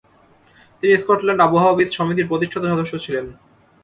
তিনি 0.83 0.93
স্কটল্যান্ড 1.01 1.41
আবহাওয়াবিদ 1.47 1.89
সমিতির 1.97 2.29
প্রতিষ্ঠাতা 2.31 2.67
সদস্য 2.71 2.93
ছিলেন। 3.05 3.25